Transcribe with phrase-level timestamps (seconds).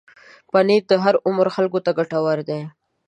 [0.51, 2.61] پنېر د هر عمر خلکو ته ګټور دی.